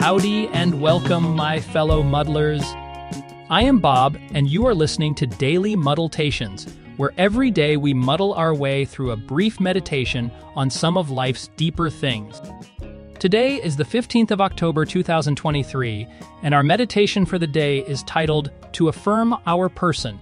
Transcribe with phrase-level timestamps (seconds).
[0.00, 2.62] Howdy and welcome, my fellow muddlers.
[3.50, 6.66] I am Bob, and you are listening to Daily Muddletations,
[6.96, 11.48] where every day we muddle our way through a brief meditation on some of life's
[11.48, 12.40] deeper things.
[13.18, 16.08] Today is the 15th of October 2023,
[16.44, 20.18] and our meditation for the day is titled To Affirm Our Person.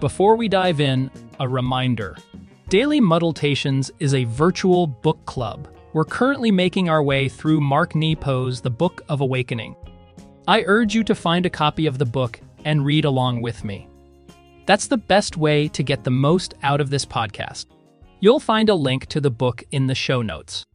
[0.00, 2.16] Before we dive in, a reminder.
[2.70, 5.68] Daily Muddletations is a virtual book club.
[5.96, 9.74] We're currently making our way through Mark Nepo's The Book of Awakening.
[10.46, 13.88] I urge you to find a copy of the book and read along with me.
[14.66, 17.64] That's the best way to get the most out of this podcast.
[18.20, 20.66] You'll find a link to the book in the show notes.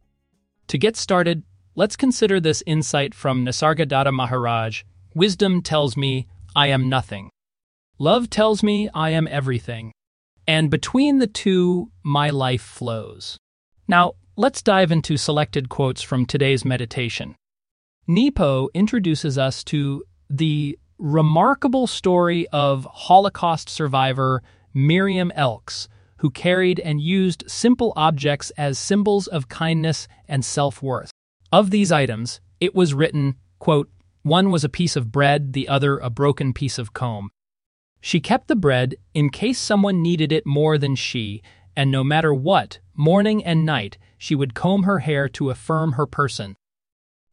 [0.70, 1.44] To get started,
[1.76, 4.82] let's consider this insight from Nisargadatta Maharaj
[5.14, 7.30] Wisdom tells me I am nothing.
[8.00, 9.92] Love tells me I am everything
[10.48, 13.38] and between the two, my life flows.
[13.88, 17.36] Now, let's dive into selected quotes from today's meditation.
[18.08, 24.42] Nepo introduces us to the remarkable story of Holocaust survivor
[24.74, 31.12] Miriam Elkes, who carried and used simple objects as symbols of kindness and self worth.
[31.52, 33.90] Of these items, it was written, quote,
[34.22, 37.32] one was a piece of bread, the other a broken piece of comb.
[38.00, 41.42] She kept the bread in case someone needed it more than she,
[41.76, 46.06] and no matter what, morning and night, she would comb her hair to affirm her
[46.06, 46.56] person.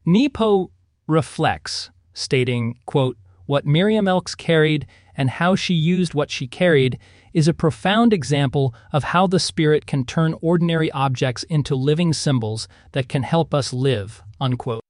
[0.07, 0.71] Nepo
[1.05, 6.97] reflects, stating, quote, What Miriam Elkes carried and how she used what she carried
[7.31, 12.67] is a profound example of how the Spirit can turn ordinary objects into living symbols
[12.93, 14.23] that can help us live.
[14.41, 14.81] Unquote.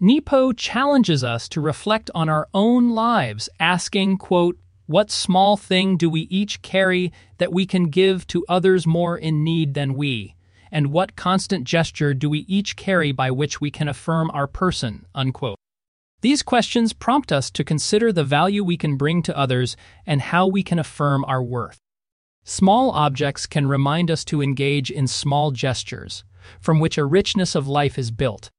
[0.00, 6.10] Nepo challenges us to reflect on our own lives, asking, quote, what small thing do
[6.10, 10.34] we each carry that we can give to others more in need than we?
[10.72, 15.04] And what constant gesture do we each carry by which we can affirm our person?
[15.14, 15.58] Unquote.
[16.22, 20.46] These questions prompt us to consider the value we can bring to others and how
[20.46, 21.78] we can affirm our worth.
[22.42, 26.24] Small objects can remind us to engage in small gestures,
[26.58, 28.50] from which a richness of life is built.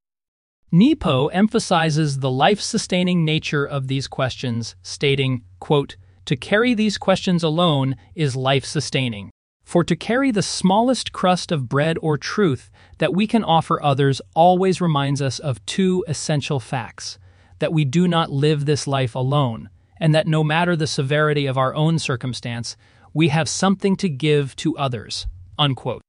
[0.72, 7.44] Nepo emphasizes the life sustaining nature of these questions, stating, quote, to carry these questions
[7.44, 9.32] alone is life sustaining.
[9.74, 12.70] For to carry the smallest crust of bread or truth
[13.00, 17.18] that we can offer others always reminds us of two essential facts
[17.58, 21.58] that we do not live this life alone, and that no matter the severity of
[21.58, 22.78] our own circumstance,
[23.16, 25.26] we have something to give to others.
[25.58, 26.04] Unquote.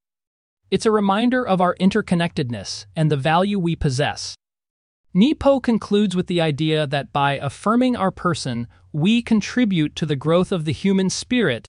[0.70, 4.34] It's a reminder of our interconnectedness and the value we possess.
[5.14, 10.52] Nepo concludes with the idea that by affirming our person, we contribute to the growth
[10.52, 11.66] of the human spirit.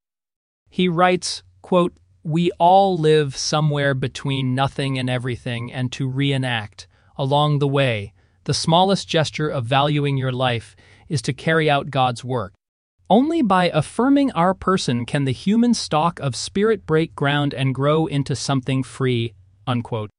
[0.69, 1.93] He writes, quote,
[2.23, 6.87] We all live somewhere between nothing and everything, and to reenact,
[7.17, 8.13] along the way,
[8.45, 10.75] the smallest gesture of valuing your life
[11.09, 12.53] is to carry out God's work.
[13.09, 18.05] Only by affirming our person can the human stock of spirit break ground and grow
[18.05, 19.33] into something free.
[19.67, 20.09] Unquote.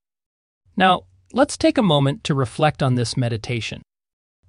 [0.76, 3.82] Now, Let's take a moment to reflect on this meditation.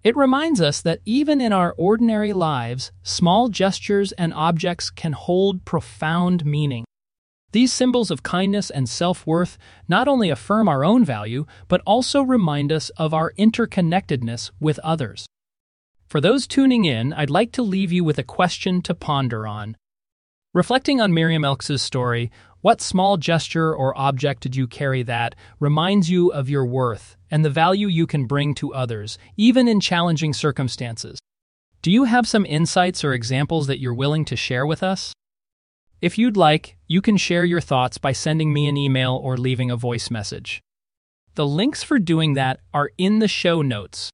[0.03, 5.65] It reminds us that even in our ordinary lives, small gestures and objects can hold
[5.65, 6.85] profound meaning.
[7.57, 9.57] These symbols of kindness and self worth
[9.87, 15.25] not only affirm our own value, but also remind us of our interconnectedness with others.
[16.05, 19.75] For those tuning in, I'd like to leave you with a question to ponder on.
[20.53, 22.29] Reflecting on Miriam Elkes' story,
[22.61, 27.43] what small gesture or object did you carry that reminds you of your worth and
[27.43, 31.17] the value you can bring to others, even in challenging circumstances?
[31.81, 35.11] Do you have some insights or examples that you're willing to share with us?
[35.99, 39.71] If you'd like, you can share your thoughts by sending me an email or leaving
[39.71, 40.61] a voice message.
[41.33, 44.11] The links for doing that are in the show notes.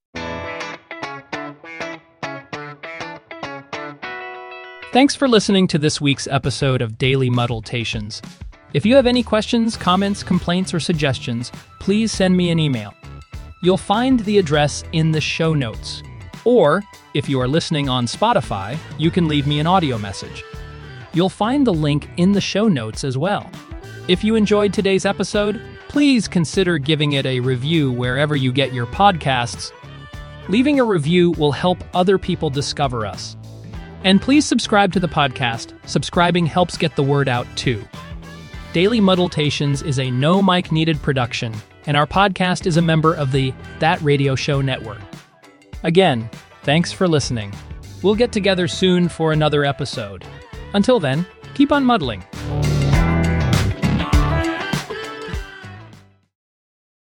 [4.94, 8.22] Thanks for listening to this week's episode of Daily Muddletations.
[8.74, 11.52] If you have any questions, comments, complaints, or suggestions,
[11.82, 12.94] please send me an email.
[13.62, 16.02] You'll find the address in the show notes.
[16.46, 16.82] Or,
[17.14, 20.46] if you are listening on Spotify, you can leave me an audio message.
[21.14, 23.50] You'll find the link in the show notes as well.
[24.08, 28.88] If you enjoyed today's episode, please consider giving it a review wherever you get your
[28.88, 29.72] podcasts.
[30.50, 33.38] Leaving a review will help other people discover us.
[34.04, 35.74] And please subscribe to the podcast.
[35.88, 37.84] Subscribing helps get the word out too.
[38.74, 41.54] Daily Muddletations is a no mic needed production,
[41.86, 45.00] and our podcast is a member of the That Radio Show network.
[45.84, 46.30] Again,
[46.64, 47.54] thanks for listening.
[48.02, 50.26] We'll get together soon for another episode.
[50.73, 52.23] Until then, keep on muddling.